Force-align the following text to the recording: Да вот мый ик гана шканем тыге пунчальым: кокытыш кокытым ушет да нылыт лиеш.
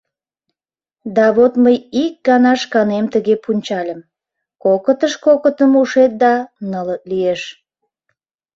Да 1.15 1.25
вот 1.37 1.53
мый 1.63 1.77
ик 2.03 2.13
гана 2.27 2.53
шканем 2.61 3.05
тыге 3.13 3.35
пунчальым: 3.43 3.99
кокытыш 4.63 5.13
кокытым 5.25 5.71
ушет 5.81 6.11
да 6.23 6.33
нылыт 6.69 7.01
лиеш. 7.11 7.41